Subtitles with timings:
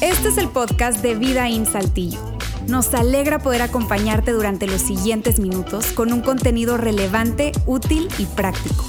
[0.00, 2.20] Este es el podcast de Vida en Saltillo.
[2.68, 8.84] Nos alegra poder acompañarte durante los siguientes minutos con un contenido relevante, útil y práctico.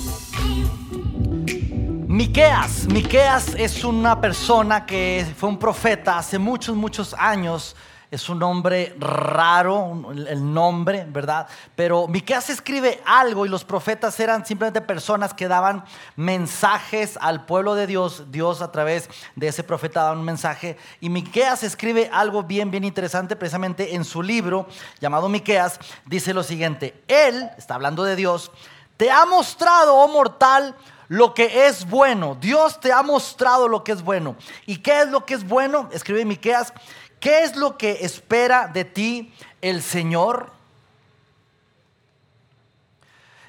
[2.08, 7.76] Miqueas, Miqueas es una persona que fue un profeta hace muchos, muchos años
[8.10, 11.48] es un nombre raro, el nombre, ¿verdad?
[11.76, 15.84] Pero Miqueas escribe algo y los profetas eran simplemente personas que daban
[16.16, 18.32] mensajes al pueblo de Dios.
[18.32, 20.78] Dios a través de ese profeta daba un mensaje.
[21.02, 24.68] Y Miqueas escribe algo bien, bien interesante, precisamente en su libro
[25.02, 25.78] llamado Miqueas.
[26.06, 28.52] Dice lo siguiente: Él, está hablando de Dios,
[28.96, 30.76] te ha mostrado, oh mortal,
[31.10, 32.38] lo que es bueno.
[32.40, 34.36] Dios te ha mostrado lo que es bueno.
[34.66, 35.90] ¿Y qué es lo que es bueno?
[35.92, 36.74] Escribe Miqueas
[37.20, 40.52] ¿Qué es lo que espera de ti el Señor?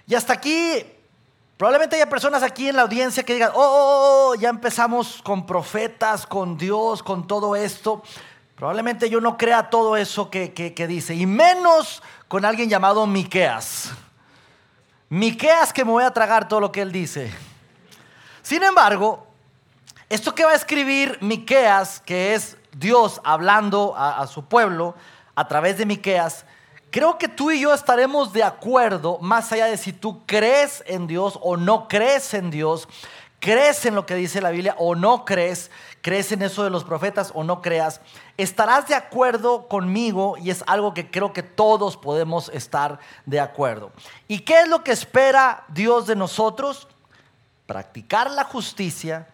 [0.07, 0.83] Y hasta aquí,
[1.57, 5.45] probablemente haya personas aquí en la audiencia que digan, oh, oh, oh, ya empezamos con
[5.45, 8.03] profetas, con Dios, con todo esto.
[8.57, 13.91] Probablemente yo no crea todo eso que, que dice, y menos con alguien llamado Miqueas.
[15.11, 17.33] Miqueas que me voy a tragar todo lo que él dice.
[18.43, 19.27] Sin embargo,
[20.09, 24.95] esto que va a escribir Miqueas, que es Dios hablando a, su pueblo
[25.35, 26.45] a través de Miqueas,
[26.91, 31.07] creo que tú y yo estaremos de acuerdo, más allá de si tú crees en
[31.09, 32.89] Dios o no crees en Dios,
[33.41, 36.85] crees en lo que dice la Biblia o no crees, crees en eso de los
[36.85, 38.01] profetas o no creas,
[38.37, 43.91] estarás de acuerdo conmigo y es algo que creo que todos podemos estar de acuerdo.
[44.29, 46.87] ¿Y qué es lo que espera Dios de nosotros?
[47.67, 49.29] Practicar la justicia,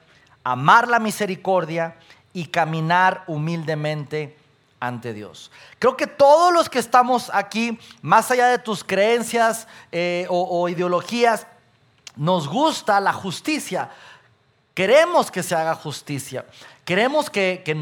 [0.44, 1.96] amar la misericordia
[2.34, 4.36] y caminar humildemente
[4.80, 5.50] ante Dios.
[5.78, 11.46] Creo que todos los que estamos aquí, más allá de tus creencias eh, o, ideologías,
[12.16, 13.90] nos gusta la justicia.
[14.74, 16.44] Queremos que se haga justicia.
[16.84, 17.74] Queremos que, que,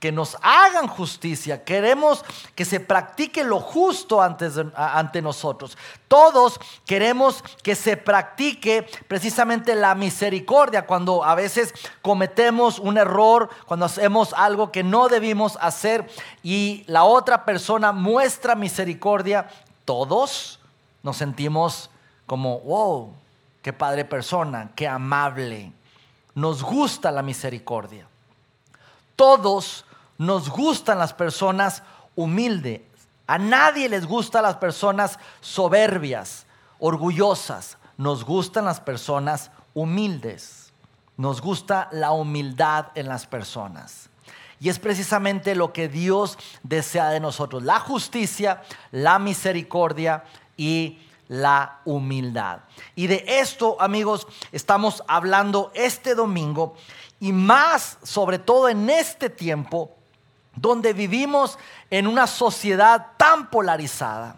[0.00, 5.76] que nos hagan justicia, queremos que se practique lo justo ante nosotros.
[6.06, 13.86] Todos queremos que se practique precisamente la misericordia cuando a veces cometemos un error, cuando
[13.86, 16.08] hacemos algo que no debimos hacer
[16.42, 19.48] y la otra persona muestra misericordia.
[19.84, 20.60] Todos
[21.02, 21.90] nos sentimos
[22.26, 23.12] como, wow,
[23.62, 25.72] qué padre persona, qué amable.
[26.34, 28.06] Nos gusta la misericordia.
[29.16, 29.84] Todos
[30.18, 31.82] nos gustan las personas
[32.16, 32.82] humildes.
[33.26, 36.46] A nadie les gustan las personas soberbias,
[36.80, 37.78] orgullosas.
[37.96, 40.72] Nos gustan las personas humildes.
[41.16, 44.10] Nos gusta la humildad en las personas.
[44.60, 47.62] Y es precisamente lo que Dios desea de nosotros.
[47.62, 50.24] La justicia, la misericordia
[50.56, 50.98] y
[51.28, 52.60] la humildad.
[52.96, 56.74] Y de esto, amigos, estamos hablando este domingo
[57.20, 59.97] y más sobre todo en este tiempo
[60.60, 61.58] donde vivimos
[61.90, 64.36] en una sociedad tan polarizada.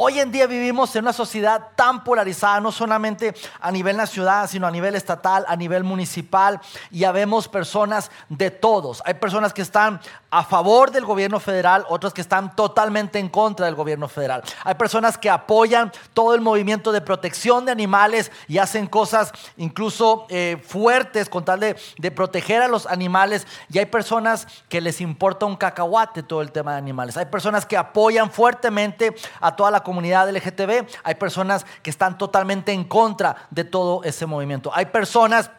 [0.00, 4.64] Hoy en día vivimos en una sociedad tan polarizada, no solamente a nivel nacional, sino
[4.64, 6.60] a nivel estatal, a nivel municipal,
[6.92, 9.02] y habemos personas de todos.
[9.04, 10.00] Hay personas que están
[10.30, 14.44] a favor del gobierno federal, otras que están totalmente en contra del gobierno federal.
[14.62, 20.26] Hay personas que apoyan todo el movimiento de protección de animales y hacen cosas incluso
[20.28, 25.00] eh, fuertes con tal de, de proteger a los animales, y hay personas que les
[25.00, 27.16] importa un cacahuate todo el tema de animales.
[27.16, 32.72] Hay personas que apoyan fuertemente a toda la comunidad LGTB, hay personas que están totalmente
[32.72, 34.70] en contra de todo ese movimiento.
[34.74, 35.50] Hay personas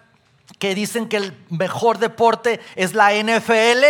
[0.60, 3.84] que dicen que el mejor deporte es la NFL.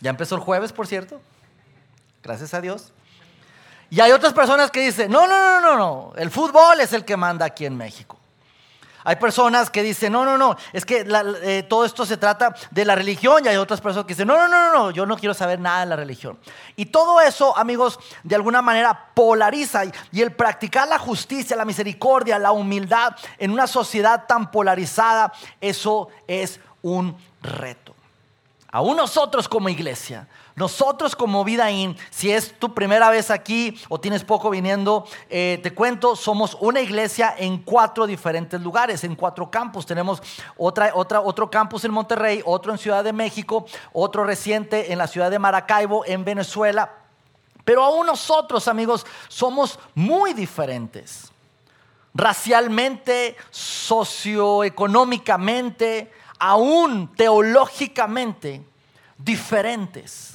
[0.00, 1.22] Ya empezó el jueves, por cierto.
[2.22, 2.92] Gracias a Dios.
[3.88, 7.06] Y hay otras personas que dicen, no, no, no, no, no, el fútbol es el
[7.06, 8.18] que manda aquí en México.
[9.04, 11.06] Hay personas que dicen, no, no, no, es que
[11.42, 14.36] eh, todo esto se trata de la religión y hay otras personas que dicen, no,
[14.36, 16.38] no, no, no, yo no quiero saber nada de la religión.
[16.74, 22.38] Y todo eso, amigos, de alguna manera polariza y el practicar la justicia, la misericordia,
[22.38, 27.94] la humildad en una sociedad tan polarizada, eso es un reto.
[28.70, 33.98] Aún nosotros como iglesia nosotros como Vida In, si es tu primera vez aquí o
[33.98, 39.50] tienes poco viniendo, eh, te cuento, somos una iglesia en cuatro diferentes lugares, en cuatro
[39.50, 39.84] campus.
[39.84, 40.22] Tenemos
[40.56, 45.08] otra, otra, otro campus en Monterrey, otro en Ciudad de México, otro reciente en la
[45.08, 46.98] ciudad de Maracaibo, en Venezuela.
[47.64, 51.32] Pero aún nosotros, amigos, somos muy diferentes.
[52.12, 58.62] Racialmente, socioeconómicamente, aún teológicamente
[59.18, 60.33] diferentes.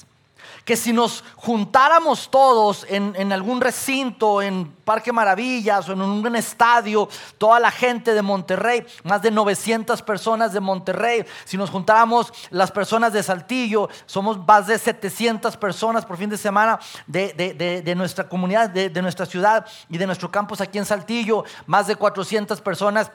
[0.69, 7.09] Que si nos juntáramos todos en, algún recinto, en Parque Maravillas o en un, estadio,
[7.39, 12.69] toda la gente de Monterrey, más de 900 personas de Monterrey, si nos juntáramos las
[12.69, 16.77] personas de Saltillo, somos más de 700 personas por fin de semana
[17.07, 21.95] de, nuestra comunidad, de nuestra ciudad y de nuestro campus aquí en Saltillo, más de
[21.95, 23.09] 400 personas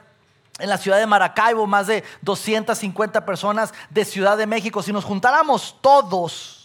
[0.58, 4.82] en la ciudad de Maracaibo, más de 250 personas de Ciudad de México.
[4.82, 6.63] Si nos juntáramos todos,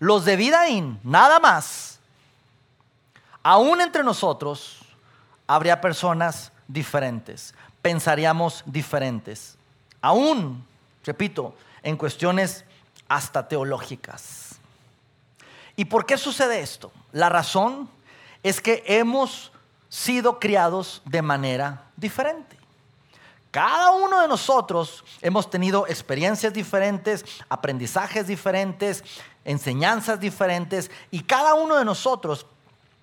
[0.00, 2.00] los de Vidaín, nada más,
[3.42, 4.80] aún entre nosotros
[5.46, 9.56] habría personas diferentes, pensaríamos diferentes.
[10.00, 10.66] Aún,
[11.04, 12.64] repito, en cuestiones
[13.08, 14.58] hasta teológicas.
[15.76, 16.90] ¿Y por qué sucede esto?
[17.12, 17.88] La razón
[18.42, 19.52] es que hemos
[19.90, 22.59] sido criados de manera diferente.
[23.50, 29.02] Cada uno de nosotros hemos tenido experiencias diferentes, aprendizajes diferentes,
[29.44, 32.46] enseñanzas diferentes y cada uno de nosotros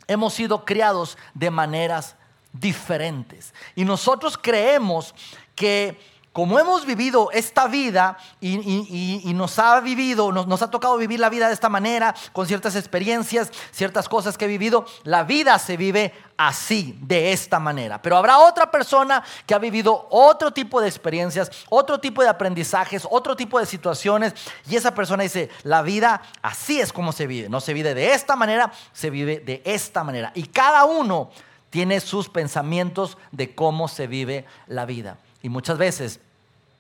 [0.08, 2.16] hemos sido criados de maneras
[2.54, 3.54] diferentes.
[3.76, 5.14] Y nosotros creemos
[5.54, 6.00] que
[6.38, 11.48] como hemos vivido esta vida y, nos ha vivido, nos, ha tocado vivir la vida
[11.48, 16.14] de esta manera, con ciertas experiencias, ciertas cosas que he vivido, la vida se vive
[16.38, 18.00] así, de esta manera.
[18.04, 23.08] Pero habrá otra persona que ha vivido otro tipo de experiencias, otro tipo de aprendizajes,
[23.10, 24.36] otro tipo de situaciones,
[24.70, 27.50] y esa persona dice, la vida así es como se vive.
[27.50, 30.32] No se vive de esta manera, se vive de esta manera.
[30.36, 31.32] Y cada uno
[31.72, 35.18] tiene sus pensamientos de cómo se vive la vida.
[35.42, 36.20] Y muchas veces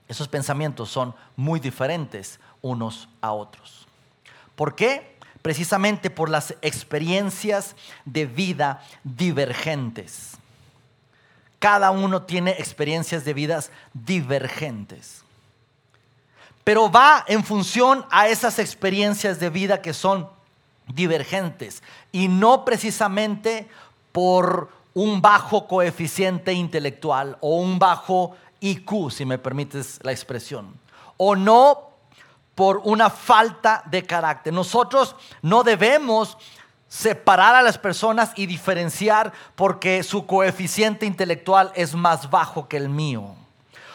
[0.07, 3.87] esos pensamientos son muy diferentes unos a otros.
[4.55, 5.17] ¿Por qué?
[5.41, 7.75] Precisamente por las experiencias
[8.05, 10.37] de vida divergentes.
[11.59, 15.23] Cada uno tiene experiencias de vidas divergentes.
[16.63, 20.29] Pero va en función a esas experiencias de vida que son
[20.87, 23.69] divergentes y no precisamente
[24.11, 30.73] por un bajo coeficiente intelectual o un bajo IQ, si me permites la expresión,
[31.17, 31.91] o no
[32.55, 34.51] por una falta de carácter.
[34.51, 36.37] Nosotros no debemos
[36.87, 42.89] separar a las personas y diferenciar porque su coeficiente intelectual es más bajo que el
[42.89, 43.35] mío,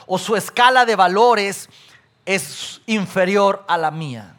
[0.06, 1.68] o su escala de valores
[2.24, 4.36] es inferior a la mía.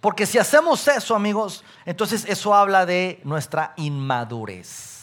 [0.00, 4.93] Porque si hacemos eso, amigos, entonces eso habla de nuestra inmadurez.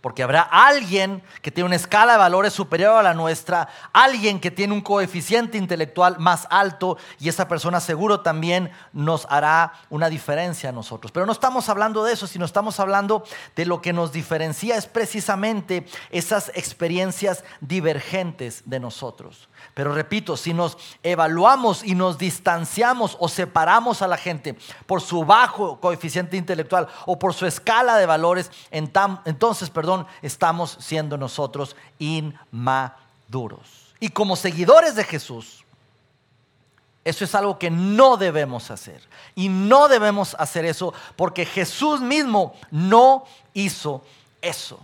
[0.00, 4.50] Porque habrá alguien que tiene una escala de valores superior a la nuestra, alguien que
[4.50, 10.68] tiene un coeficiente intelectual más alto y esa persona seguro también nos hará una diferencia
[10.68, 11.10] a nosotros.
[11.10, 13.24] Pero no estamos hablando de eso, sino estamos hablando
[13.56, 19.48] de lo que nos diferencia es precisamente esas experiencias divergentes de nosotros.
[19.74, 24.56] Pero repito, si nos evaluamos y nos distanciamos o separamos a la gente
[24.86, 31.16] por su bajo coeficiente intelectual o por su escala de valores, entonces, perdón, estamos siendo
[31.16, 33.94] nosotros inmaduros.
[34.00, 35.64] Y como seguidores de Jesús,
[37.04, 39.00] eso es algo que no debemos hacer.
[39.34, 43.24] Y no debemos hacer eso porque Jesús mismo no
[43.54, 44.02] hizo
[44.42, 44.78] eso.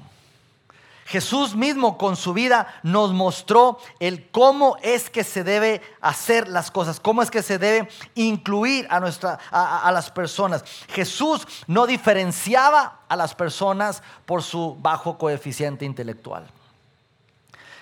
[1.05, 6.71] Jesús mismo con su vida nos mostró el cómo es que se debe hacer las
[6.71, 10.65] cosas, cómo es que se debe incluir a, nuestra, a, las personas.
[10.89, 16.47] Jesús no diferenciaba a las personas por su bajo coeficiente intelectual.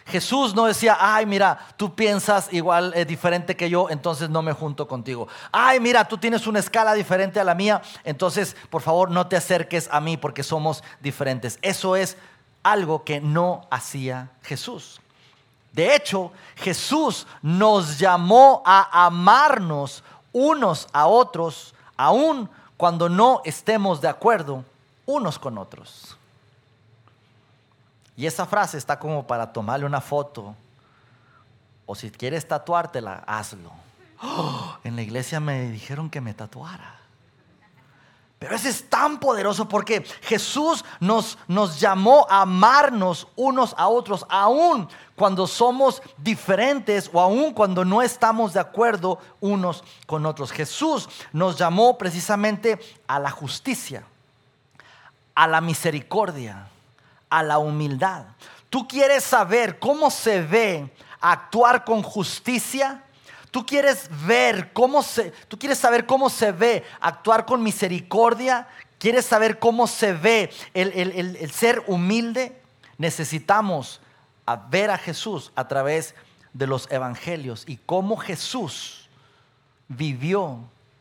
[0.06, 4.52] Jesús no decía, ay, mira, tú piensas igual eh, diferente que yo, entonces no me
[4.52, 5.28] junto contigo.
[5.52, 9.36] Ay, mira, tú tienes una escala diferente a la mía, entonces por favor no te
[9.36, 11.60] acerques a mí porque somos diferentes.
[11.62, 12.16] Eso es
[12.62, 15.00] algo que no hacía Jesús.
[15.72, 24.08] De hecho, Jesús nos llamó a amarnos unos a otros, aun cuando no estemos de
[24.08, 24.64] acuerdo
[25.06, 26.16] unos con otros.
[28.16, 30.54] Y esa frase está como para tomarle una foto.
[31.86, 33.70] O si quieres tatuártela, hazlo.
[34.84, 37.01] En la iglesia me dijeron que me tatuara.
[38.42, 44.26] Pero ese es tan poderoso porque Jesús nos, nos llamó a amarnos unos a otros,
[44.28, 50.50] aun cuando somos diferentes o aun cuando no estamos de acuerdo unos con otros.
[50.50, 54.02] Jesús nos llamó precisamente a la justicia,
[55.36, 56.66] a la misericordia,
[57.30, 58.24] a la humildad.
[58.68, 63.04] ¿Tú quieres saber cómo se ve actuar con justicia?
[63.52, 68.66] Tú quieres ver cómo se, tú quieres saber cómo se ve actuar con misericordia,
[68.98, 72.58] quieres saber cómo se ve el, ser humilde.
[72.96, 74.00] Necesitamos
[74.70, 76.14] ver a Jesús a través
[76.54, 79.10] de los evangelios y cómo Jesús
[79.86, 80.60] vivió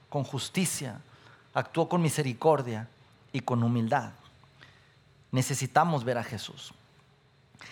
[0.10, 1.00] con justicia,
[1.54, 2.90] actuó con misericordia
[3.32, 4.12] y con humildad.
[5.32, 6.74] Necesitamos ver a Jesús.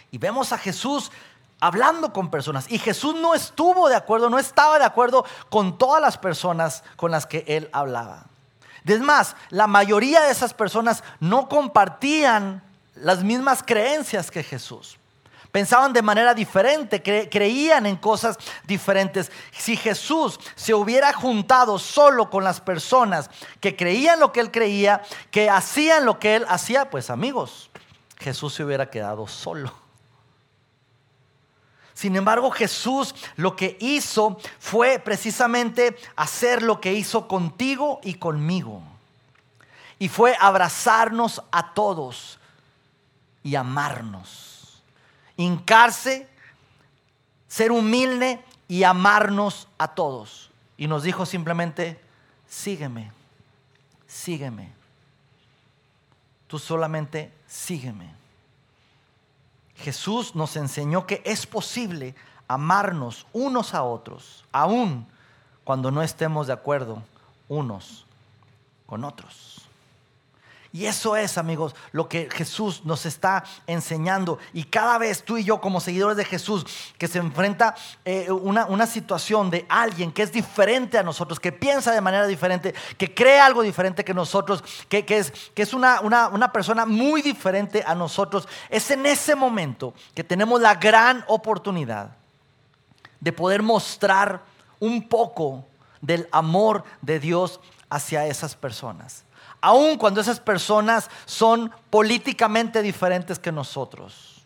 [0.10, 1.12] Y vemos a Jesús
[1.60, 2.70] hablando con personas.
[2.70, 7.12] Y Jesús no estuvo de acuerdo, no estaba de acuerdo con todas las personas con
[7.12, 8.26] las que él hablaba.
[8.86, 12.64] Es más, la mayoría de esas personas no compartían
[12.96, 14.98] las mismas creencias que Jesús.
[15.52, 19.32] Pensaban de manera diferente, creían en cosas diferentes.
[19.52, 25.02] Si Jesús se hubiera juntado solo con las personas que creían lo que él creía,
[25.32, 27.72] que hacían lo que él hacía, pues amigos,
[28.20, 29.89] Jesús se hubiera quedado solo.
[32.00, 38.82] Sin embargo, Jesús lo que hizo fue precisamente hacer lo que hizo contigo y conmigo.
[39.98, 42.40] Y fue abrazarnos a todos
[43.44, 44.82] y amarnos.
[45.36, 46.30] Hincarse,
[47.50, 50.52] ser humilde y amarnos a todos.
[50.78, 52.00] Y nos dijo simplemente,
[52.48, 53.12] sígueme,
[54.08, 54.72] sígueme.
[56.48, 58.19] Tú solamente sígueme.
[59.80, 62.16] Jesús nos enseñó que es posible
[62.48, 65.08] amarnos unos a otros, aun
[65.64, 67.02] cuando no estemos de acuerdo
[67.48, 68.06] unos
[68.86, 69.69] con otros.
[70.72, 74.38] Y eso es, amigos, lo que Jesús nos está enseñando.
[74.54, 76.64] Y cada vez tú y yo, como seguidores de Jesús,
[77.00, 77.74] que se enfrenta
[78.06, 82.76] eh, una, situación de alguien que es diferente a nosotros, que piensa de manera diferente,
[83.00, 87.84] que cree algo diferente que nosotros, que, es, que es una, una persona muy diferente
[87.86, 92.12] a nosotros, es en ese momento que tenemos la gran oportunidad
[93.20, 94.44] de poder mostrar
[94.80, 95.66] un poco
[96.00, 97.60] del amor de Dios
[97.90, 99.26] hacia esas personas
[99.62, 104.44] aun cuando esas personas son políticamente diferentes que nosotros.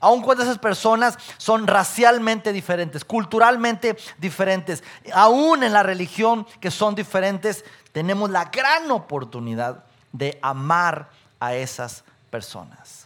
[0.00, 4.82] Aun cuando esas personas son racialmente diferentes, culturalmente diferentes,
[5.14, 11.08] aún en la religión que son diferentes, tenemos la gran oportunidad de amar
[11.38, 13.01] a esas personas.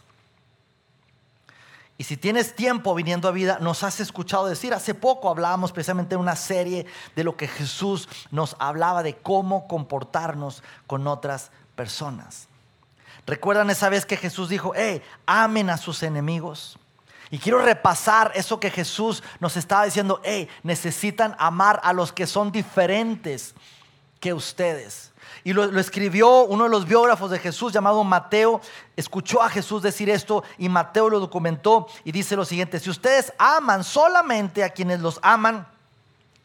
[1.97, 6.11] Y si tienes tiempo viniendo a vida, nos has escuchado decir, hace poco hablábamos precisamente
[6.11, 6.85] de una serie
[7.15, 12.47] de lo que Jesús nos hablaba de cómo comportarnos con otras personas.
[13.25, 16.77] ¿Recuerdan esa vez que Jesús dijo, hey, amen a sus enemigos?
[17.29, 22.27] Y quiero repasar eso que Jesús nos estaba diciendo, hey, necesitan amar a los que
[22.27, 23.53] son diferentes
[24.19, 25.11] que ustedes.
[25.43, 28.61] Y lo, escribió uno de los biógrafos de Jesús llamado Mateo.
[28.95, 33.33] Escuchó a Jesús decir esto y Mateo lo documentó y dice lo siguiente, si ustedes
[33.37, 35.67] aman solamente a quienes los aman,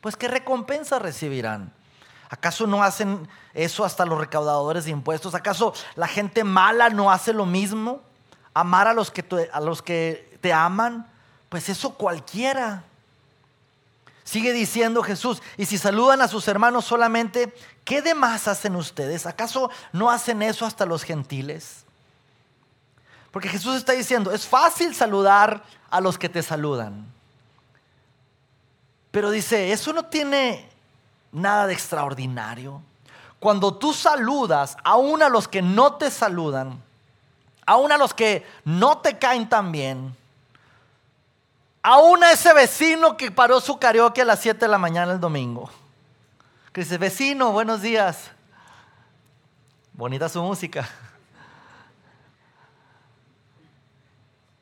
[0.01, 1.73] pues ¿qué recompensa recibirán?
[2.29, 5.35] ¿Acaso no hacen eso hasta los recaudadores de impuestos?
[5.35, 8.01] ¿Acaso la gente mala no hace lo mismo?
[8.55, 11.11] Amar a los que a los que te aman,
[11.49, 12.85] pues eso cualquiera.
[14.33, 19.27] Sigue diciendo Jesús, y si saludan a sus hermanos solamente, ¿qué demás hacen ustedes?
[19.27, 21.85] ¿Acaso no hacen eso hasta los gentiles?
[23.31, 27.05] Porque Jesús está diciendo, es fácil saludar a los que te saludan.
[29.11, 30.67] Pero dice, eso no tiene
[31.31, 32.81] nada de extraordinario.
[33.39, 36.83] Cuando tú saludas aún a los que no te saludan,
[37.67, 40.17] aún a los que no te caen tan bien,
[41.83, 45.21] Aún a ese vecino que paró su karaoke a las 7 de la mañana el
[45.21, 45.69] domingo.
[46.73, 48.31] Que dice, vecino, buenos días.
[49.93, 50.89] Bonita su música.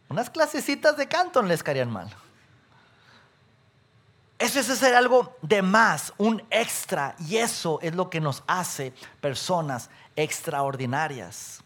[0.09, 2.11] Unas clasecitas de canto les caerían mal.
[4.39, 7.15] Eso es hacer algo de más, un extra.
[7.19, 11.61] Y eso es lo que nos hace personas extraordinarias.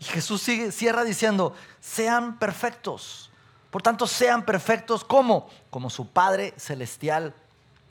[0.00, 3.27] Y Jesús sigue, cierra diciendo, sean perfectos
[3.70, 7.34] por tanto, sean perfectos como, como su Padre Celestial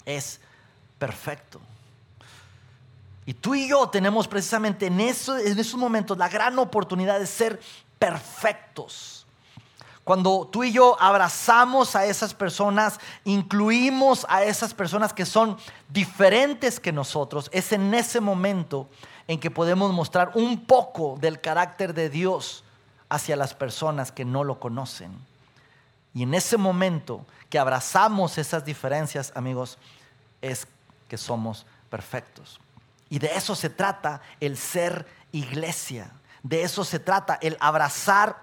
[0.06, 0.40] es
[0.98, 1.60] perfecto.
[3.26, 7.28] Y tú y yo tenemos precisamente en, eso, en esos momentos la gran oportunidad de
[7.28, 7.60] ser
[8.00, 9.28] perfectos.
[10.04, 15.58] Cuando tú y yo abrazamos a esas personas, incluimos a esas personas que son
[15.90, 18.88] diferentes que nosotros, es en ese momento
[19.28, 22.64] en que podemos mostrar un poco del carácter de Dios
[23.10, 25.12] hacia las personas que no lo conocen.
[26.18, 29.78] Y en ese momento que abrazamos esas diferencias, amigos,
[30.42, 30.66] es
[31.08, 32.60] que somos perfectos.
[33.08, 36.10] Y de eso se trata el ser iglesia.
[36.42, 38.36] De eso se trata el abrazar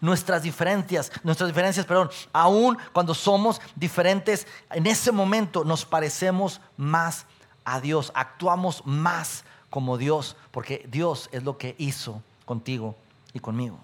[0.00, 7.26] nuestras diferencias, nuestras diferencias, perdón, aún cuando somos diferentes, en ese momento nos parecemos más
[7.64, 12.94] a Dios, actuamos más como Dios, porque Dios es lo que hizo contigo
[13.32, 13.76] y conmigo.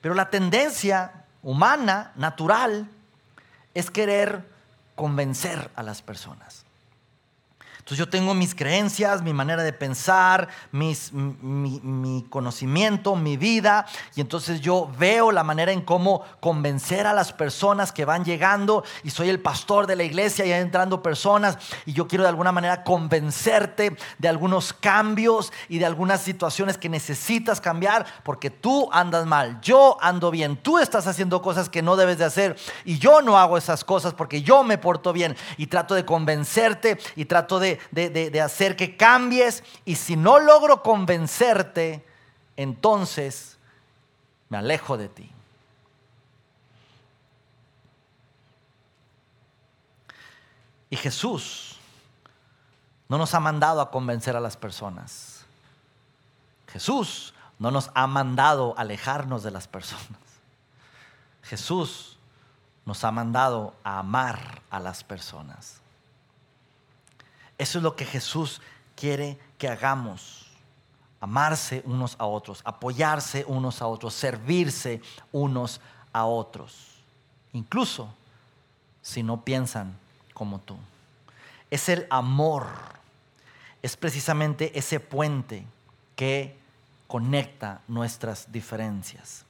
[0.00, 2.88] Pero la tendencia humana, natural,
[3.74, 4.48] es querer
[4.94, 6.61] convencer a las personas.
[7.92, 13.84] Entonces yo tengo mis creencias, mi manera de pensar, mis, mi, mi, conocimiento, mi vida,
[14.14, 18.82] y entonces yo veo la manera en cómo convencer a las personas que van llegando,
[19.04, 22.50] y soy el pastor de la iglesia y entrando personas, y yo quiero de alguna
[22.50, 29.26] manera convencerte de algunos cambios y de algunas situaciones que necesitas cambiar, porque tú andas
[29.26, 32.56] mal, yo ando bien, tú estás haciendo cosas que no debes de hacer,
[32.86, 36.98] y yo no hago esas cosas porque yo me porto bien, y trato de convencerte,
[37.16, 42.04] y trato de hacer que cambies y si no logro convencerte,
[42.56, 43.58] entonces
[44.48, 45.32] me alejo de ti.
[50.90, 51.78] Y Jesús
[53.08, 55.44] no nos ha mandado a convencer a las personas.
[56.68, 60.18] Jesús no nos ha mandado a alejarnos de las personas.
[61.42, 62.16] Jesús
[62.86, 65.81] nos ha mandado a amar a las personas.
[67.62, 68.60] Eso es lo que Jesús
[68.96, 70.46] quiere que hagamos.
[71.20, 75.00] Amarse unos a otros, apoyarse unos a otros, servirse
[75.30, 75.80] unos
[76.12, 76.88] a otros.
[77.52, 78.12] Incluso
[79.00, 79.96] si no piensan
[80.34, 80.76] como tú.
[81.70, 82.66] Es el amor.
[83.80, 85.64] Es precisamente ese puente
[86.16, 86.58] que
[87.06, 89.44] conecta nuestras diferencias.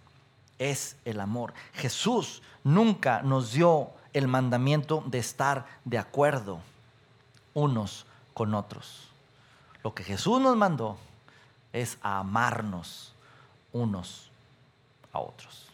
[0.59, 1.55] Es el amor.
[1.73, 6.61] Jesús nunca nos dio el mandamiento de estar de acuerdo
[7.55, 9.09] unos con otros.
[9.83, 10.97] Lo que Jesús nos mandó
[11.73, 13.15] es amarnos
[13.73, 14.31] unos
[15.13, 15.69] a otros.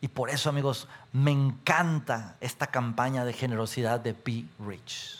[0.00, 5.18] Y por eso, amigos, me encanta esta campaña de generosidad de Be Rich.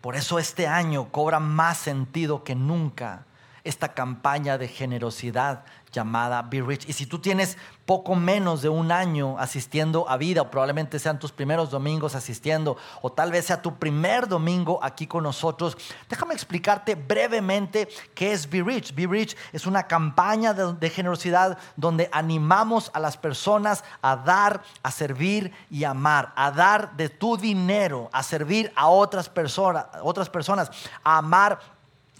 [0.00, 3.26] Por eso este año cobra más sentido que nunca
[3.66, 6.88] esta campaña de generosidad llamada Be Rich.
[6.88, 7.56] Y si tú tienes
[7.86, 12.76] poco menos de un año asistiendo a vida, o probablemente sean tus primeros domingos asistiendo,
[13.00, 15.76] o tal vez sea tu primer domingo aquí con nosotros,
[16.08, 18.94] déjame explicarte brevemente qué es Be Rich.
[18.94, 24.62] Be Rich es una campaña de, de generosidad donde animamos a las personas a dar,
[24.82, 30.28] a servir y amar, a dar de tu dinero, a servir a otras personas, otras
[30.28, 30.70] personas,
[31.02, 31.75] a amar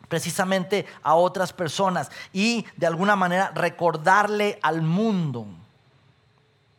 [0.09, 5.47] precisamente a otras personas y de alguna manera recordarle al mundo,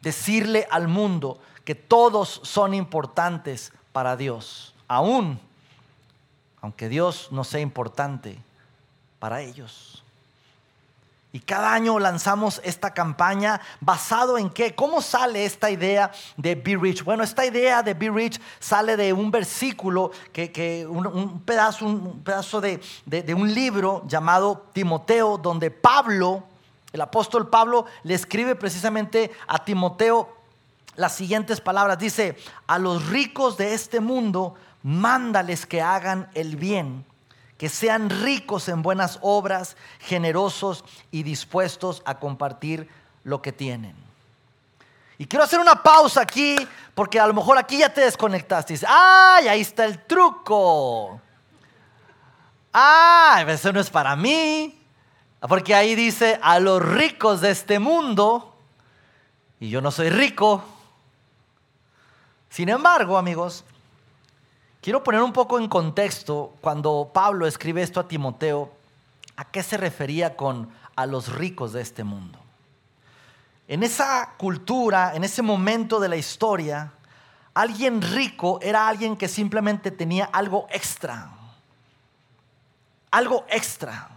[0.01, 5.39] decirle al mundo que todos son importantes para Dios, aún
[6.61, 8.37] aunque Dios no sea importante
[9.19, 10.03] para ellos.
[11.37, 14.73] Y cada año lanzamos esta campaña basado en qué?
[14.73, 17.03] ¿Cómo sale esta idea de Be Rich?
[17.03, 22.59] Bueno, esta idea de Be Rich sale de un versículo, que, un, pedazo, un pedazo
[22.59, 26.43] de, de un libro llamado Timoteo, donde Pablo,
[26.91, 30.35] el apóstol Pablo, le escribe precisamente a Timoteo
[30.95, 31.99] las siguientes palabras.
[31.99, 37.05] Dice, a los ricos de este mundo, mándales que hagan el bien
[37.57, 42.89] que sean ricos en buenas obras, generosos y dispuestos a compartir
[43.23, 43.95] lo que tienen.
[45.17, 46.55] Y quiero hacer una pausa aquí,
[46.93, 48.75] porque a lo mejor aquí ya te desconectaste.
[48.75, 49.47] Y ¡ay!
[49.47, 51.19] Ahí está el truco.
[52.71, 53.45] ¡ay!
[53.49, 54.79] Eso no es para mí.
[55.39, 58.55] Porque ahí dice a los ricos de este mundo.
[59.59, 60.63] Y yo no soy rico.
[62.49, 63.63] Sin embargo, amigos,
[64.87, 68.71] Quiero poner un poco en contexto cuando Pablo escribe esto a Timoteo,
[69.35, 72.39] a qué se refería con a los ricos de este mundo.
[73.67, 76.93] En esa cultura, en ese momento de la historia,
[77.53, 81.31] alguien rico era alguien que simplemente tenía algo extra.
[83.11, 84.07] Algo extra.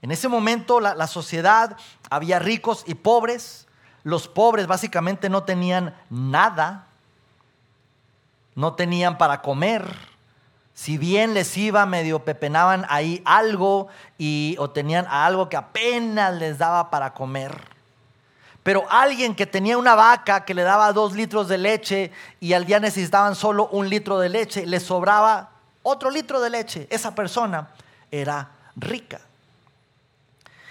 [0.00, 1.76] En ese momento la, la, sociedad
[2.08, 3.66] había ricos y pobres.
[4.04, 6.86] Los pobres básicamente no tenían nada
[8.54, 9.84] no tenían para comer.
[10.74, 16.58] Si bien les iba, medio pepenaban ahí algo y, o tenían algo que apenas les
[16.58, 17.54] daba para comer.
[18.62, 22.66] Pero alguien que tenía una vaca que le daba dos litros de leche y al
[22.66, 25.50] día necesitaban solo un litro de leche, le sobraba
[25.82, 26.86] otro litro de leche.
[26.90, 27.68] Esa persona
[28.10, 29.20] era rica.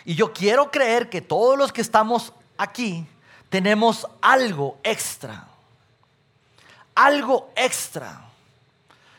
[0.06, 3.06] Y yo quiero creer que todos los que estamos aquí
[3.50, 5.49] tenemos algo extra
[7.00, 8.26] algo extra.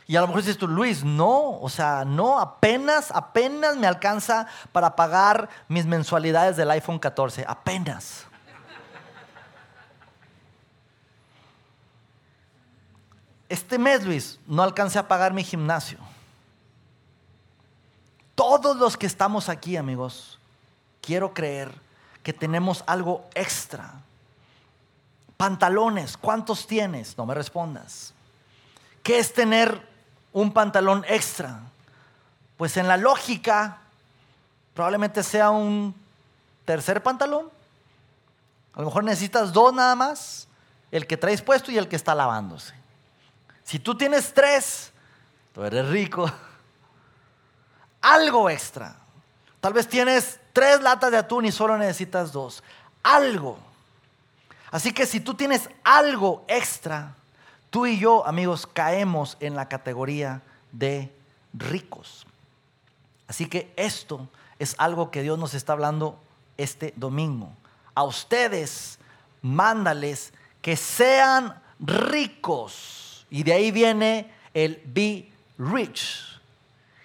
[0.07, 4.47] Y a lo mejor dices tú, Luis, no, o sea, no, apenas, apenas me alcanza
[4.73, 8.27] para pagar mis mensualidades del iPhone 14, apenas.
[13.49, 15.99] Este mes, Luis, no alcancé a pagar mi gimnasio.
[18.35, 20.39] Todos los que estamos aquí, amigos,
[21.01, 21.73] quiero creer
[22.23, 24.03] que tenemos algo extra
[25.41, 27.17] Pantalones, ¿cuántos tienes?
[27.17, 28.13] No me respondas.
[29.03, 29.89] ¿Qué es tener
[30.35, 31.61] un pantalón extra?
[32.59, 33.79] Pues en la lógica
[34.75, 35.95] probablemente sea un
[36.67, 37.49] tercer pantalón.
[38.75, 40.47] A lo mejor necesitas dos nada más,
[40.91, 42.75] el que traes puesto y el que está lavándose.
[43.65, 44.93] Si tú tienes tres,
[45.55, 46.31] tú eres rico.
[48.03, 48.95] Algo extra.
[49.63, 52.63] Tal vez tienes tres latas de atún y solo necesitas dos.
[53.03, 53.70] Algo.
[54.71, 57.15] Así que si tú tienes algo extra,
[57.71, 61.13] tú y yo, amigos, caemos en la categoría de
[61.53, 62.27] ricos.
[63.27, 64.29] Así que esto
[64.59, 66.19] es algo que Dios nos está hablando
[66.57, 67.53] este domingo.
[67.95, 68.99] A ustedes,
[69.43, 73.27] mándales que sean ricos.
[73.31, 76.41] Y de ahí viene el be rich.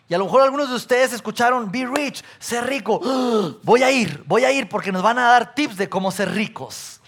[0.08, 3.00] Y a lo mejor algunos de ustedes escucharon be rich, ser rico.
[3.64, 6.32] Voy a ir, voy a ir porque nos van a dar tips de cómo ser
[6.32, 7.02] ricos.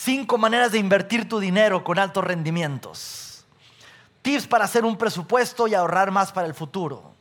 [0.00, 3.44] Cinco maneras de invertir tu dinero con altos rendimientos.
[4.22, 7.12] Tips para hacer un presupuesto y ahorrar más para el futuro.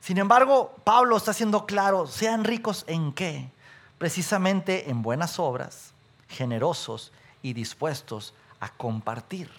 [0.00, 3.50] Sin embargo, Pablo está siendo claro, sean ricos en qué?
[3.98, 5.92] Precisamente en buenas obras,
[6.28, 9.50] generosos y dispuestos a compartir,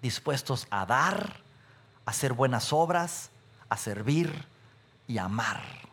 [0.00, 1.40] dispuestos a dar,
[2.06, 3.30] a hacer buenas obras,
[3.68, 4.46] a servir
[5.08, 5.87] y amar.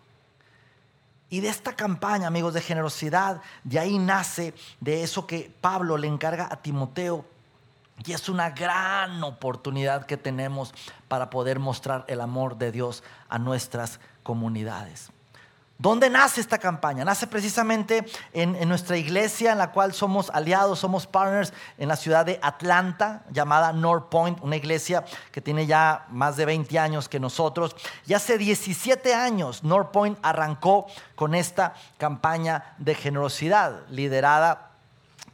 [1.35, 6.07] Y de esta campaña, amigos, de generosidad, de ahí nace de eso que Pablo le
[6.07, 7.25] encarga a Timoteo.
[8.05, 10.73] Y es una gran oportunidad que tenemos
[11.09, 15.11] para poder mostrar el amor de Dios a nuestras comunidades.
[15.77, 17.03] ¿Dónde nace esta campaña?
[17.03, 22.25] Nace precisamente en, nuestra iglesia en la cual somos aliados, somos partners en la ciudad
[22.25, 27.19] de Atlanta, llamada North Point, una iglesia que tiene ya más de 20 años que
[27.19, 27.75] nosotros.
[28.07, 34.74] Y hace 17 años North Point arrancó con esta campaña de generosidad liderada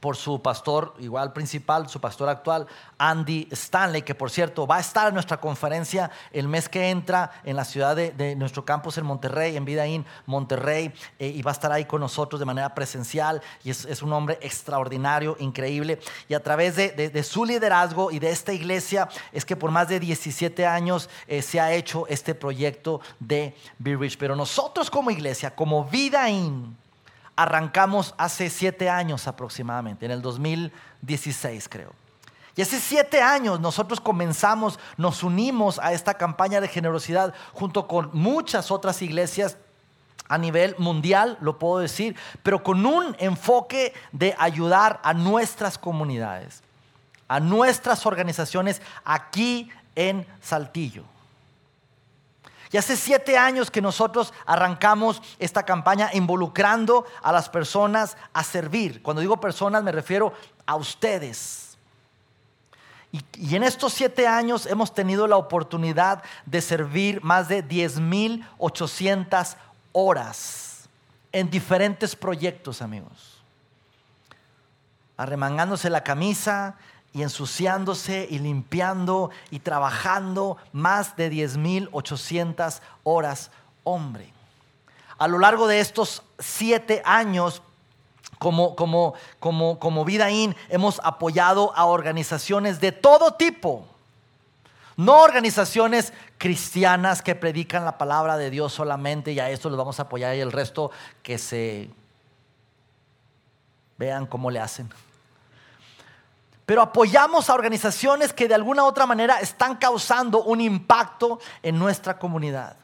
[0.01, 2.65] por su pastor, igual principal, su pastor actual,
[2.97, 7.31] Andy Stanley, que por cierto va a estar en nuestra conferencia el mes que entra
[7.43, 11.53] en la ciudad de, nuestro campus en Monterrey, en Vidaín, Monterrey, eh, y va a
[11.53, 13.43] estar ahí con nosotros de manera presencial.
[13.63, 15.99] Y es, un hombre extraordinario, increíble.
[16.27, 19.99] Y a través de, su liderazgo y de esta iglesia es que por más de
[19.99, 24.17] 17 años eh, se ha hecho este proyecto de Be Rich.
[24.17, 26.75] Pero nosotros como iglesia, como Vidaín,
[27.35, 31.93] arrancamos hace siete años aproximadamente, en el 2016 creo.
[32.55, 38.09] Y hace siete años nosotros comenzamos, nos unimos a esta campaña de generosidad junto con
[38.13, 39.57] muchas otras iglesias
[40.27, 46.63] a nivel mundial, lo puedo decir, pero con un enfoque de ayudar a nuestras comunidades,
[47.27, 51.03] a nuestras organizaciones aquí en Saltillo.
[52.71, 59.01] Y hace siete años que nosotros arrancamos esta campaña involucrando a las personas a servir.
[59.01, 60.31] Cuando digo personas me refiero
[60.65, 61.77] a ustedes.
[63.11, 69.57] Y, en estos siete años hemos tenido la oportunidad de servir más de 10.800
[69.91, 70.87] horas
[71.33, 73.41] en diferentes proyectos, amigos.
[75.17, 76.77] Arremangándose la camisa,
[77.13, 83.51] y ensuciándose y limpiando y trabajando más de 10.800 horas
[83.83, 84.31] hombre.
[85.17, 87.61] A lo largo de estos siete años,
[88.39, 93.85] como, como, como, como Vidaín, hemos apoyado a organizaciones de todo tipo.
[94.97, 99.99] No organizaciones cristianas que predican la palabra de Dios solamente y a esto los vamos
[99.99, 100.91] a apoyar y el resto
[101.23, 101.89] que se
[103.97, 104.89] vean cómo le hacen
[106.71, 112.17] pero apoyamos a organizaciones que de alguna otra manera están causando un impacto en nuestra
[112.17, 112.77] comunidad.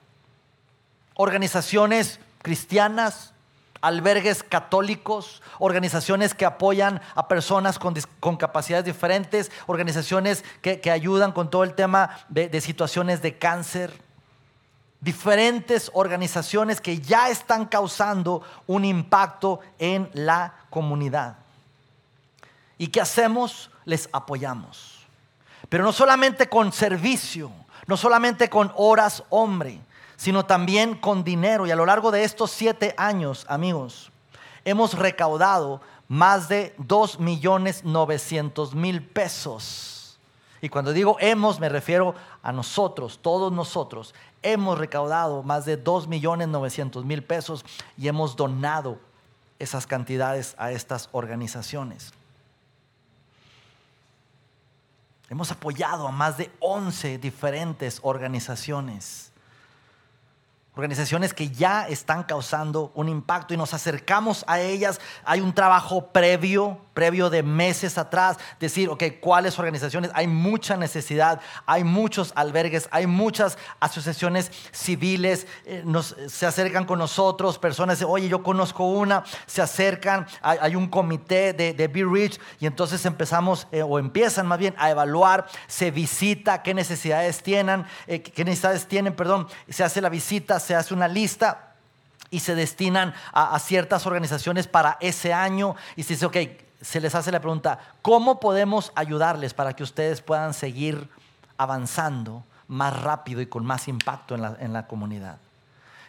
[1.14, 3.32] Organizaciones cristianas,
[3.80, 11.64] albergues católicos, organizaciones que apoyan a personas con, capacidades diferentes, organizaciones que, ayudan con todo
[11.64, 14.02] el tema de situaciones de cáncer,
[15.00, 21.38] diferentes organizaciones que ya están causando un impacto en la comunidad.
[22.78, 23.72] ¿Y qué hacemos?
[23.88, 25.00] Les apoyamos.
[25.70, 27.52] Pero no solamente con servicio,
[27.88, 29.80] no solamente con horas hombre,
[30.18, 31.66] sino también con dinero.
[31.66, 34.12] Y a lo largo de estos siete años, amigos,
[34.66, 40.20] hemos recaudado más de 2 millones 900 mil pesos.
[40.62, 44.14] Y cuando digo hemos, me refiero a nosotros, todos nosotros.
[44.42, 47.64] Hemos recaudado más de 2 millones 900 mil pesos
[47.98, 49.00] y hemos donado
[49.60, 52.14] esas cantidades a estas organizaciones.
[55.30, 59.32] Hemos apoyado a más de 11 diferentes organizaciones.
[60.74, 65.02] Organizaciones que ya están causando un impacto y nos acercamos a ellas.
[65.26, 70.10] Hay un trabajo previo previo de meses atrás, decir, ok, ¿cuáles organizaciones?
[70.16, 75.84] Hay mucha necesidad, hay muchos albergues, hay muchas asociaciones civiles, eh,
[76.28, 81.72] se acercan con nosotros, personas, oye, yo conozco una, se acercan, hay, un comité de,
[81.72, 86.64] de Be Rich y entonces empezamos, eh, o empiezan más bien, a evaluar, se visita
[86.64, 91.08] qué necesidades tienen, eh, qué necesidades tienen, perdón, se hace la visita, se hace una
[91.08, 91.76] lista
[92.32, 96.38] y se destinan a, ciertas organizaciones para ese año y se dice, ok,
[96.82, 101.10] se les hace la pregunta, ¿cómo podemos ayudarles para que ustedes puedan seguir
[101.58, 105.38] avanzando más rápido y con más impacto en la comunidad?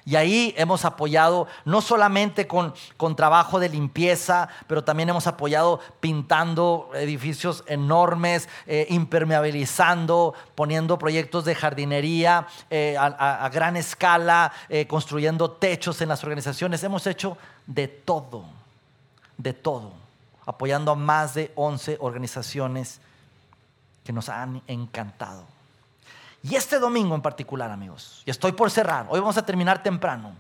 [0.08, 2.72] Y ahí hemos apoyado no solamente con,
[3.14, 11.54] trabajo de limpieza, pero también hemos apoyado pintando edificios enormes, eh, impermeabilizando, poniendo proyectos de
[11.54, 16.82] jardinería eh, a, gran escala, eh, construyendo techos en las organizaciones.
[16.82, 18.46] Hemos hecho de todo,
[19.36, 19.92] de todo,
[20.48, 23.02] apoyando a más de 11 organizaciones
[24.02, 25.44] que nos han encantado.
[26.42, 30.32] Y este domingo en particular, amigos, y estoy por cerrar, hoy vamos a terminar temprano.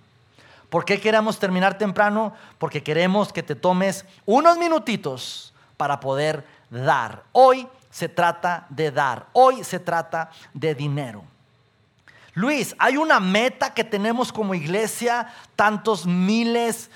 [0.70, 2.32] ¿Por qué queremos terminar temprano?
[2.56, 7.24] Porque queremos que te tomes unos minutitos para poder dar.
[7.32, 11.22] Hoy se trata de dar, hoy se trata de dinero.
[12.32, 15.34] Luis, ¿hay una meta que tenemos como iglesia?
[15.54, 16.90] Tantos miles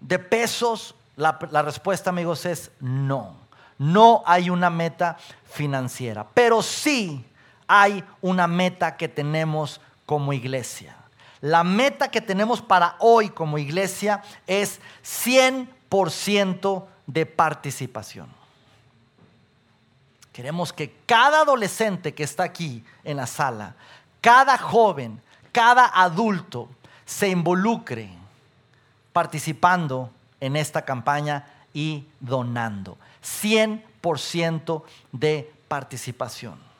[0.00, 0.96] de pesos.
[1.20, 3.36] La, respuesta, amigos, es no.
[3.76, 7.24] No hay una meta financiera, pero sí
[7.66, 10.96] hay una meta que tenemos como iglesia.
[11.42, 18.28] La meta que tenemos para hoy como iglesia es 100% de participación.
[20.32, 23.74] Queremos que cada adolescente que está aquí en la sala,
[24.22, 25.20] cada joven,
[25.52, 26.70] cada adulto
[27.04, 28.10] se involucre
[29.12, 32.98] participando en esta campaña y donando.
[33.22, 36.70] 100% de participación.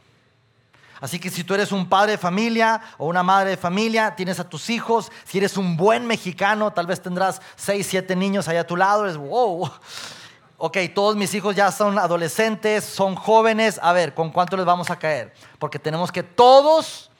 [1.01, 4.38] Así que si tú eres un padre de familia o una madre de familia, tienes
[4.38, 8.61] a tus hijos, si eres un buen mexicano, tal vez tendrás seis, siete niños allá
[8.61, 9.70] a tu lado, es wow.
[10.59, 13.81] Ok, todos mis hijos ya son adolescentes, son jóvenes.
[13.83, 15.33] A ver, ¿con cuánto les vamos a caer?
[15.59, 17.11] Porque tenemos que todos,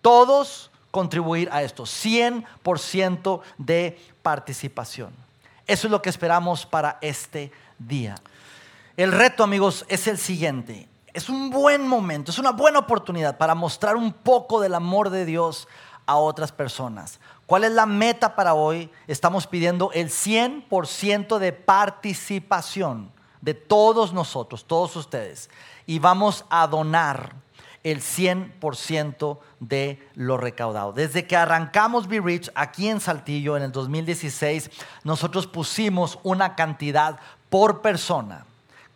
[0.00, 1.82] todos contribuir a esto.
[1.82, 5.25] 100% de participación.
[5.66, 8.14] Eso es lo que esperamos para este día.
[8.96, 13.54] El reto, amigos, es el siguiente es un buen momento, es una buena oportunidad para
[13.54, 15.66] mostrar un poco del amor de Dios
[16.04, 17.20] a otras personas.
[17.46, 18.90] ¿Cuál es la meta para hoy?
[19.06, 25.48] Estamos pidiendo el 100% de participación de todos nosotros, todos ustedes.
[25.86, 27.34] Y vamos a donar
[27.90, 30.92] el 100% de lo recaudado.
[30.92, 34.70] Desde que arrancamos Be Rich aquí en Saltillo en el 2016,
[35.04, 37.18] nosotros pusimos una cantidad
[37.48, 38.44] por persona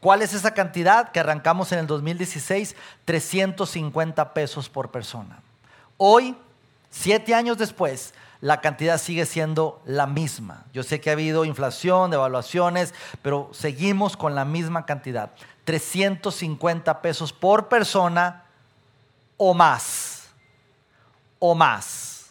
[0.01, 2.75] ¿Cuál es esa cantidad que arrancamos en el 2016?
[3.05, 5.43] 350 pesos por persona.
[5.99, 6.35] Hoy,
[6.89, 10.65] siete años después, la cantidad sigue siendo la misma.
[10.73, 15.33] Yo sé que ha habido inflación, devaluaciones, pero seguimos con la misma cantidad.
[15.65, 18.45] 350 pesos por persona
[19.43, 20.29] o más.
[21.39, 22.31] O más.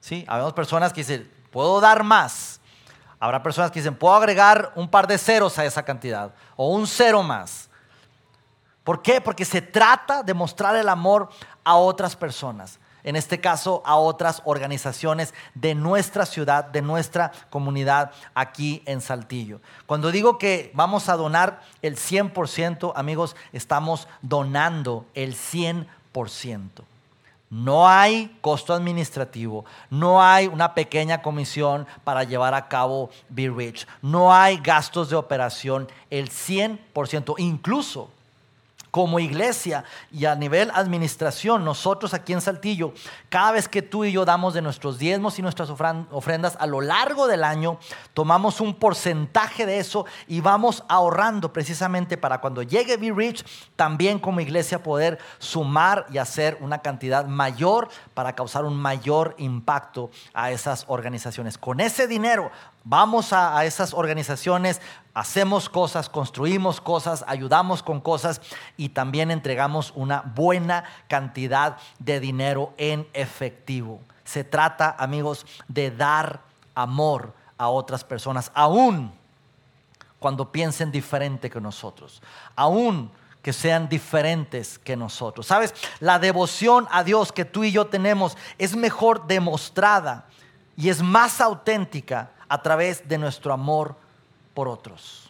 [0.00, 0.24] ¿Sí?
[0.26, 2.58] Habemos personas que dicen, puedo dar más.
[3.20, 6.86] Habrá personas que dicen, puedo agregar un par de ceros a esa cantidad o un
[6.86, 7.68] cero más.
[8.82, 9.20] ¿Por qué?
[9.20, 11.28] Porque se trata de mostrar el amor
[11.64, 12.78] a otras personas.
[13.04, 19.60] En este caso, a otras organizaciones de nuestra ciudad, de nuestra comunidad aquí en Saltillo.
[19.84, 25.86] Cuando digo que vamos a donar el 100%, amigos, estamos donando el 100%.
[27.50, 33.86] No hay costo administrativo, no hay una pequeña comisión para llevar a cabo Be Rich,
[34.02, 38.10] no hay gastos de operación, el 100%, incluso
[38.90, 42.92] como iglesia y a nivel administración, nosotros aquí en Saltillo,
[43.28, 46.80] cada vez que tú y yo damos de nuestros diezmos y nuestras ofrendas a lo
[46.80, 47.78] largo del año,
[48.14, 53.44] tomamos un porcentaje de eso y vamos ahorrando precisamente para cuando llegue Be Rich,
[53.76, 60.10] también como iglesia poder sumar y hacer una cantidad mayor para causar un mayor impacto
[60.32, 61.58] a esas organizaciones.
[61.58, 62.50] Con ese dinero
[62.88, 64.80] vamos a, esas organizaciones,
[65.12, 68.40] hacemos cosas, construimos cosas, ayudamos con cosas
[68.78, 74.00] y también entregamos una buena cantidad de dinero en efectivo.
[74.24, 76.40] Se trata, amigos, de dar
[76.74, 79.12] amor a otras personas, aún
[80.18, 82.22] cuando piensen diferente que nosotros,
[82.56, 83.10] aún
[83.42, 85.46] que sean diferentes que nosotros.
[85.46, 85.74] ¿Sabes?
[86.00, 90.24] La devoción a Dios que tú y yo tenemos es mejor demostrada
[90.74, 93.96] y es más auténtica a través de nuestro amor
[94.54, 95.28] por otros.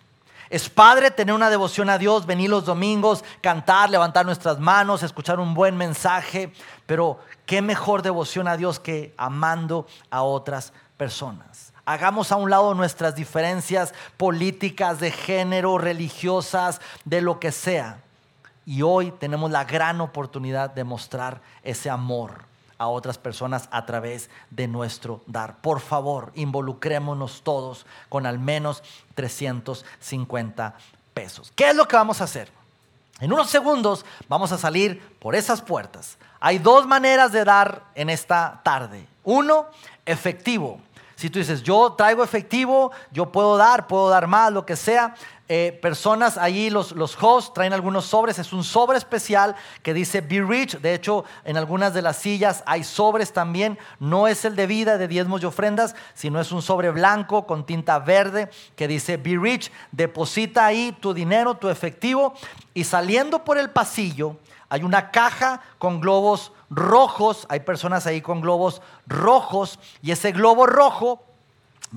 [0.51, 5.41] Es padre tener una devoción a Dios, venir los domingos, cantar, levantar nuestras manos, escuchar
[5.41, 6.53] un buen mensaje,
[6.87, 11.75] pero qué mejor devoción a Dios que amando a otras personas.
[11.85, 18.01] Hagamos a un lado nuestras diferencias políticas, de género, religiosas, de lo que sea.
[18.65, 24.31] Y hoy tenemos la gran oportunidad de mostrar ese amor a otras personas a través
[24.51, 25.61] de nuestro dar.
[25.61, 28.83] Por favor, involucrémonos todos con al menos
[29.15, 30.75] 350
[31.13, 31.53] pesos.
[31.55, 32.51] ¿Qué es lo que vamos a hacer?
[33.21, 36.19] En unos segundos vamos a salir por esas puertas.
[36.41, 39.07] Hay dos maneras de dar en esta tarde.
[39.25, 39.67] Uno,
[40.07, 40.81] efectivo.
[41.19, 45.17] Si tú dices, yo traigo efectivo, yo puedo dar, puedo dar más, lo que sea.
[45.49, 48.39] Eh, personas allí, los, los hosts, traen algunos sobres.
[48.39, 50.79] Es un sobre especial que dice Be Rich.
[50.79, 53.81] De hecho, en algunas de las sillas hay sobres también.
[53.99, 57.67] No es el de vida, de diezmos y ofrendas, sino es un sobre blanco con
[57.67, 59.73] tinta verde que dice Be Rich.
[59.91, 62.35] Deposita ahí tu dinero, tu efectivo.
[62.75, 64.37] Y saliendo por el pasillo,
[64.69, 70.67] hay una caja con globos rojos, hay personas ahí con globos rojos y ese globo
[70.67, 71.23] rojo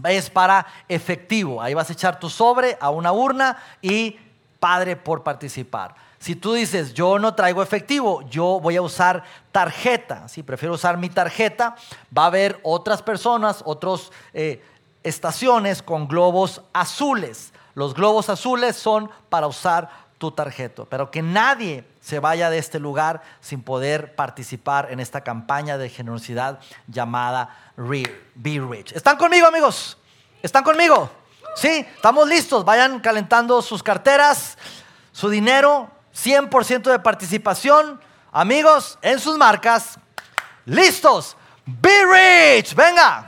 [0.06, 1.62] es para efectivo.
[1.62, 4.18] Ahí vas a echar tu sobre a una urna y
[4.60, 5.96] padre por participar.
[6.20, 10.96] Si tú dices, yo no traigo efectivo, yo voy a usar tarjeta, si prefiero usar
[10.96, 11.76] mi tarjeta,
[12.16, 14.64] va a haber otras personas, otras eh,
[15.04, 17.52] estaciones con globos azules.
[17.74, 19.90] Los globos azules son para usar
[20.22, 25.22] tu tarjeta, pero que nadie se vaya de este lugar sin poder participar en esta
[25.22, 28.92] campaña de generosidad llamada Be Rich.
[28.92, 29.98] ¿Están conmigo, amigos?
[30.44, 31.10] ¿Están conmigo?
[31.56, 32.64] Sí, estamos listos.
[32.64, 34.60] Vayan calentando sus carteras,
[35.12, 38.00] su dinero, 100% de participación.
[38.32, 39.98] Amigos, en sus marcas,
[40.66, 41.36] listos.
[41.66, 43.28] Be Rich, venga.